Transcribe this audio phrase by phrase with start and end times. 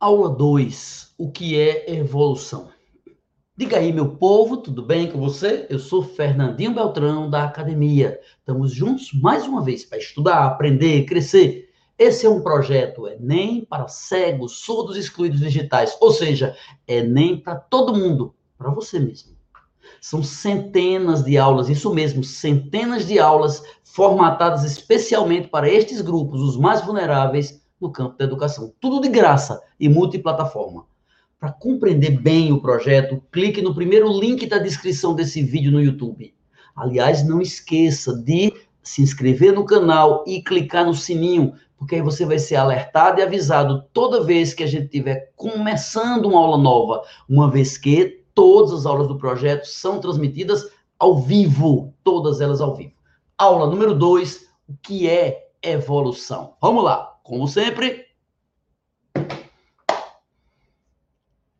[0.00, 1.12] Aula 2.
[1.18, 2.70] O que é evolução?
[3.54, 5.66] Diga aí, meu povo, tudo bem com você?
[5.68, 8.18] Eu sou Fernandinho Beltrão, da academia.
[8.38, 11.68] Estamos juntos mais uma vez para estudar, aprender, crescer.
[11.98, 15.94] Esse é um projeto Enem para cegos, surdos excluídos digitais.
[16.00, 16.56] Ou seja,
[16.88, 19.36] Enem para todo mundo, para você mesmo.
[20.00, 26.56] São centenas de aulas, isso mesmo, centenas de aulas formatadas especialmente para estes grupos, os
[26.56, 28.72] mais vulneráveis no campo da educação.
[28.80, 30.84] Tudo de graça e multiplataforma.
[31.38, 36.34] Para compreender bem o projeto, clique no primeiro link da descrição desse vídeo no YouTube.
[36.76, 38.52] Aliás, não esqueça de
[38.82, 43.22] se inscrever no canal e clicar no sininho, porque aí você vai ser alertado e
[43.22, 48.72] avisado toda vez que a gente estiver começando uma aula nova, uma vez que todas
[48.80, 52.92] as aulas do projeto são transmitidas ao vivo, todas elas ao vivo.
[53.38, 56.54] Aula número 2, o que é evolução?
[56.60, 57.09] Vamos lá.
[57.30, 58.06] Como sempre,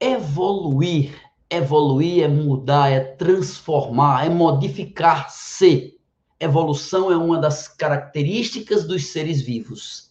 [0.00, 1.14] evoluir.
[1.48, 5.96] Evoluir é mudar, é transformar, é modificar-se.
[6.40, 10.10] Evolução é uma das características dos seres vivos.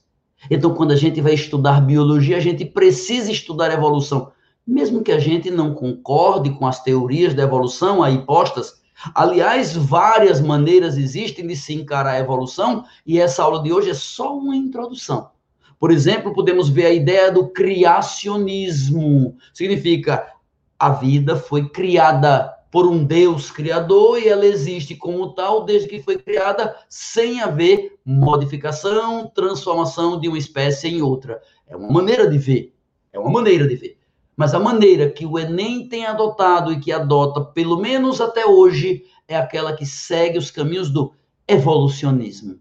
[0.49, 4.31] Então, quando a gente vai estudar biologia, a gente precisa estudar evolução.
[4.65, 8.81] Mesmo que a gente não concorde com as teorias da evolução aí postas,
[9.13, 13.93] aliás, várias maneiras existem de se encarar a evolução, e essa aula de hoje é
[13.93, 15.37] só uma introdução.
[15.79, 19.37] Por exemplo, podemos ver a ideia do criacionismo.
[19.53, 20.27] Significa
[20.77, 26.01] a vida foi criada por um Deus criador e ela existe como tal desde que
[26.01, 31.41] foi criada sem haver modificação, transformação de uma espécie em outra.
[31.65, 32.75] É uma maneira de ver.
[33.13, 33.97] É uma maneira de ver.
[34.35, 39.03] Mas a maneira que o Enem tem adotado e que adota, pelo menos até hoje,
[39.27, 41.13] é aquela que segue os caminhos do
[41.47, 42.59] evolucionismo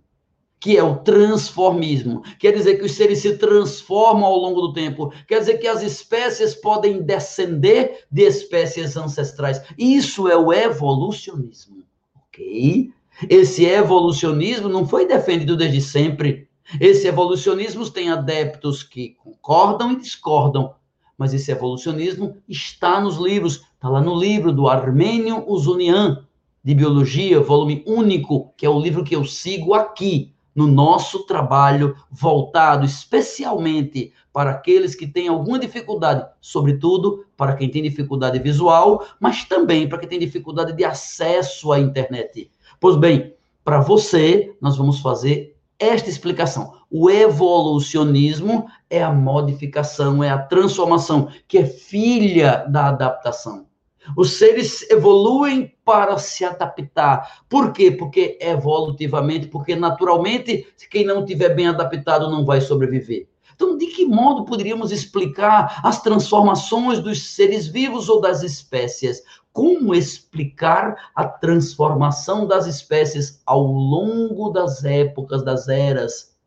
[0.60, 2.22] que é o transformismo.
[2.38, 5.12] Quer dizer que os seres se transformam ao longo do tempo.
[5.26, 9.62] Quer dizer que as espécies podem descender de espécies ancestrais.
[9.78, 11.84] Isso é o evolucionismo.
[12.16, 12.90] Ok?
[13.28, 16.48] Esse evolucionismo não foi defendido desde sempre.
[16.80, 20.74] Esse evolucionismo tem adeptos que concordam e discordam.
[21.16, 23.62] Mas esse evolucionismo está nos livros.
[23.74, 26.24] Está lá no livro do Armênio Uzunian,
[26.62, 31.94] de Biologia, volume único, que é o livro que eu sigo aqui no nosso trabalho
[32.10, 39.44] voltado especialmente para aqueles que têm alguma dificuldade, sobretudo para quem tem dificuldade visual, mas
[39.44, 42.50] também para quem tem dificuldade de acesso à internet.
[42.80, 46.74] Pois bem, para você, nós vamos fazer esta explicação.
[46.90, 53.67] O evolucionismo é a modificação, é a transformação, que é filha da adaptação.
[54.16, 57.44] Os seres evoluem para se adaptar.
[57.48, 57.90] Por quê?
[57.90, 63.28] Porque evolutivamente, porque naturalmente, quem não tiver bem adaptado não vai sobreviver.
[63.58, 69.20] Então, de que modo poderíamos explicar as transformações dos seres vivos ou das espécies?
[69.52, 76.38] Como explicar a transformação das espécies ao longo das épocas, das eras?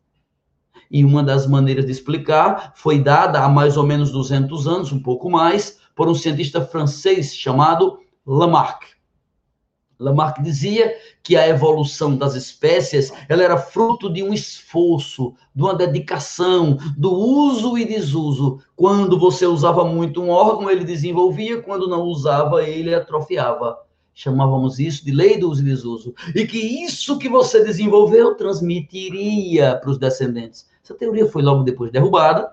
[0.90, 5.02] E uma das maneiras de explicar foi dada há mais ou menos 200 anos, um
[5.02, 8.92] pouco mais, por um cientista francês chamado Lamarck.
[10.02, 15.74] Lamarck dizia que a evolução das espécies ela era fruto de um esforço, de uma
[15.74, 18.58] dedicação, do uso e desuso.
[18.74, 23.78] Quando você usava muito um órgão, ele desenvolvia, quando não usava, ele atrofiava.
[24.14, 26.14] Chamávamos isso de lei do uso e desuso.
[26.34, 30.66] E que isso que você desenvolveu transmitiria para os descendentes.
[30.84, 32.52] Essa teoria foi logo depois derrubada,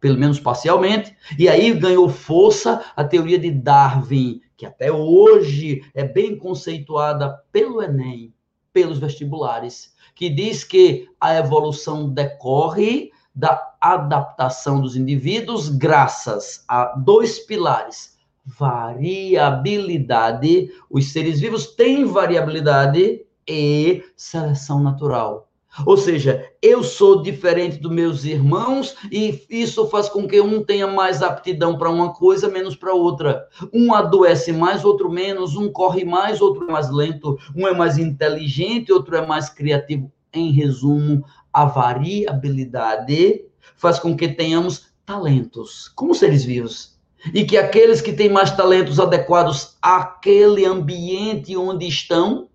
[0.00, 6.04] pelo menos parcialmente, e aí ganhou força a teoria de Darwin, que até hoje é
[6.04, 8.32] bem conceituada pelo Enem,
[8.72, 17.38] pelos vestibulares, que diz que a evolução decorre da adaptação dos indivíduos graças a dois
[17.38, 25.47] pilares: variabilidade, os seres vivos têm variabilidade e seleção natural.
[25.86, 30.86] Ou seja, eu sou diferente dos meus irmãos e isso faz com que um tenha
[30.86, 33.46] mais aptidão para uma coisa, menos para outra.
[33.72, 37.98] Um adoece mais, outro menos, um corre mais, outro é mais lento, um é mais
[37.98, 40.10] inteligente, outro é mais criativo.
[40.32, 46.98] Em resumo, a variabilidade faz com que tenhamos talentos como seres vivos.
[47.34, 52.47] E que aqueles que têm mais talentos adequados àquele ambiente onde estão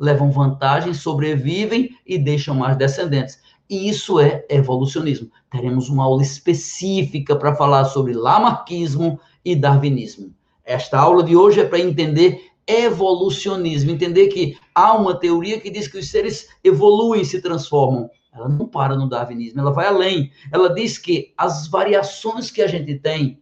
[0.00, 3.38] levam vantagem, sobrevivem e deixam mais descendentes.
[3.68, 5.30] E isso é evolucionismo.
[5.50, 10.34] Teremos uma aula específica para falar sobre lamarquismo e darwinismo.
[10.64, 15.86] Esta aula de hoje é para entender evolucionismo, entender que há uma teoria que diz
[15.88, 18.08] que os seres evoluem, se transformam.
[18.32, 20.30] ela não para no darwinismo, ela vai além.
[20.52, 23.40] Ela diz que as variações que a gente tem,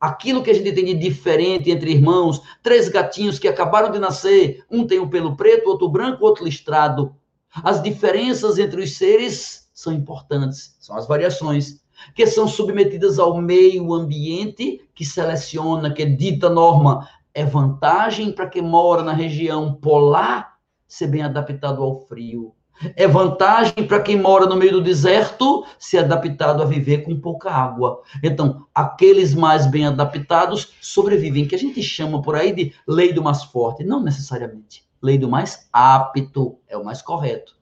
[0.00, 4.64] aquilo que a gente tem de diferente entre irmãos, três gatinhos que acabaram de nascer,
[4.70, 7.14] um tem o um pelo preto, outro branco, outro listrado.
[7.62, 11.80] As diferenças entre os seres são importantes, são as variações
[12.14, 18.62] que são submetidas ao meio ambiente que seleciona, que dita norma, é vantagem para quem
[18.62, 20.56] mora na região polar
[20.88, 22.54] ser bem adaptado ao frio.
[22.96, 27.50] É vantagem para quem mora no meio do deserto ser adaptado a viver com pouca
[27.50, 28.00] água.
[28.22, 33.22] Então, aqueles mais bem adaptados sobrevivem, que a gente chama por aí de lei do
[33.22, 33.84] mais forte.
[33.84, 34.84] Não necessariamente.
[35.02, 37.54] Lei do mais apto é o mais correto.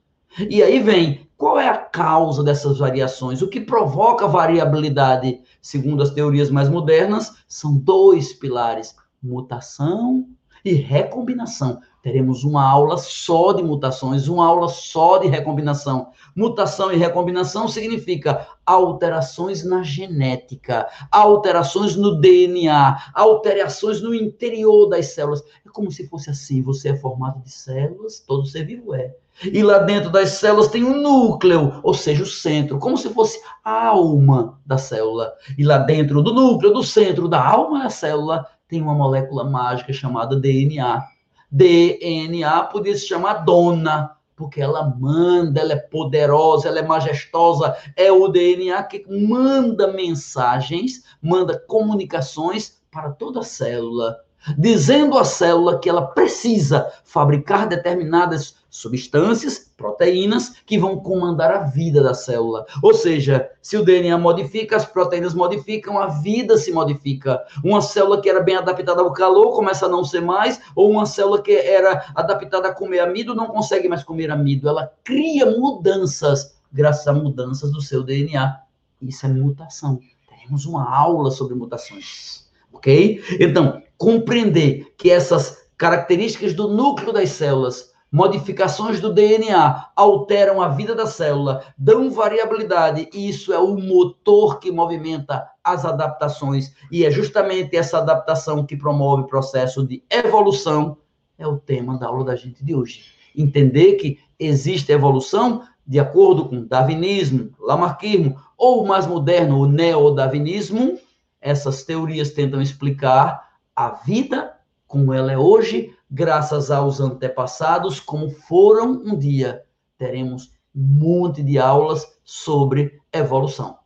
[0.49, 3.41] E aí vem, qual é a causa dessas variações?
[3.41, 5.41] O que provoca variabilidade?
[5.61, 10.27] Segundo as teorias mais modernas, são dois pilares: mutação
[10.63, 11.81] e recombinação.
[12.01, 16.11] Teremos uma aula só de mutações, uma aula só de recombinação.
[16.33, 25.43] Mutação e recombinação significa alterações na genética, alterações no DNA, alterações no interior das células.
[25.65, 29.13] É como se fosse assim: você é formado de células, todo ser vivo é.
[29.43, 33.41] E lá dentro das células tem um núcleo, ou seja, o centro, como se fosse
[33.63, 35.33] a alma da célula.
[35.57, 39.93] E lá dentro do núcleo, do centro da alma da célula, tem uma molécula mágica
[39.93, 41.01] chamada DNA.
[41.51, 48.11] DNA podia se chamar dona, porque ela manda, ela é poderosa, ela é majestosa, é
[48.11, 54.17] o DNA que manda mensagens, manda comunicações para toda a célula
[54.57, 62.03] dizendo à célula que ela precisa fabricar determinadas substâncias, proteínas, que vão comandar a vida
[62.03, 62.65] da célula.
[62.83, 67.43] Ou seja, se o DNA modifica, as proteínas modificam, a vida se modifica.
[67.63, 71.05] Uma célula que era bem adaptada ao calor começa a não ser mais, ou uma
[71.05, 74.69] célula que era adaptada a comer amido não consegue mais comer amido.
[74.69, 78.59] Ela cria mudanças graças a mudanças do seu DNA.
[79.01, 79.99] Isso é mutação.
[80.27, 82.49] Teremos uma aula sobre mutações.
[82.71, 83.21] Ok?
[83.39, 90.95] Então, compreender que essas características do núcleo das células, modificações do DNA, alteram a vida
[90.95, 97.11] da célula, dão variabilidade, e isso é o motor que movimenta as adaptações, e é
[97.11, 100.97] justamente essa adaptação que promove o processo de evolução,
[101.37, 103.05] é o tema da aula da gente de hoje.
[103.35, 110.99] Entender que existe evolução de acordo com darwinismo, lamarckismo, ou mais moderno, o neodarwinismo,
[111.41, 114.53] essas teorias tentam explicar a vida
[114.85, 119.63] como ela é hoje, graças aos antepassados, como foram um dia.
[119.97, 123.77] Teremos um monte de aulas sobre evolução.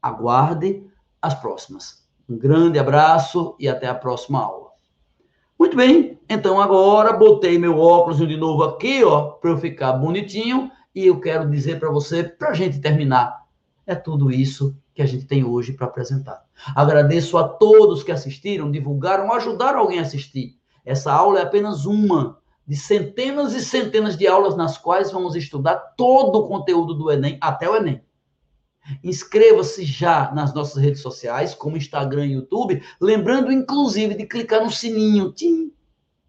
[0.00, 0.84] Aguarde
[1.20, 2.06] as próximas.
[2.28, 4.70] Um grande abraço e até a próxima aula.
[5.58, 10.70] Muito bem, então agora botei meu óculos de novo aqui, ó, para eu ficar bonitinho
[10.94, 13.44] e eu quero dizer para você, para a gente terminar,
[13.86, 16.44] é tudo isso que a gente tem hoje para apresentar.
[16.74, 20.58] Agradeço a todos que assistiram, divulgaram, ajudaram alguém a assistir.
[20.86, 25.74] Essa aula é apenas uma de centenas e centenas de aulas nas quais vamos estudar
[25.96, 28.00] todo o conteúdo do Enem, até o Enem.
[29.02, 34.70] Inscreva-se já nas nossas redes sociais, como Instagram e YouTube, lembrando inclusive de clicar no
[34.70, 35.72] sininho, tim,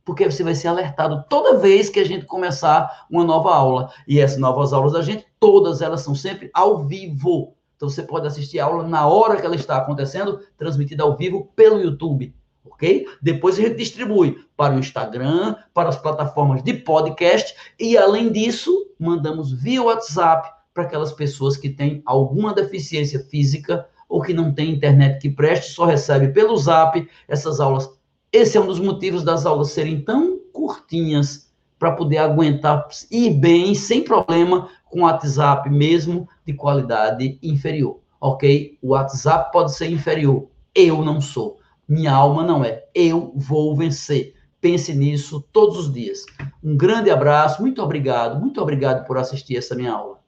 [0.03, 3.91] porque você vai ser alertado toda vez que a gente começar uma nova aula.
[4.07, 7.53] E essas novas aulas da gente, todas elas são sempre ao vivo.
[7.75, 11.51] Então você pode assistir a aula na hora que ela está acontecendo, transmitida ao vivo
[11.55, 12.33] pelo YouTube,
[12.71, 13.05] ok?
[13.21, 18.91] Depois a gente distribui para o Instagram, para as plataformas de podcast e além disso,
[18.99, 24.71] mandamos via WhatsApp para aquelas pessoas que têm alguma deficiência física ou que não tem
[24.71, 27.89] internet que preste, só recebe pelo Zap essas aulas.
[28.31, 33.75] Esse é um dos motivos das aulas serem tão curtinhas para poder aguentar ir bem,
[33.75, 38.77] sem problema, com WhatsApp mesmo de qualidade inferior, ok?
[38.81, 41.56] O WhatsApp pode ser inferior, eu não sou.
[41.87, 42.83] Minha alma não é.
[42.93, 44.35] Eu vou vencer.
[44.59, 46.25] Pense nisso todos os dias.
[46.63, 50.19] Um grande abraço, muito obrigado, muito obrigado por assistir essa minha aula.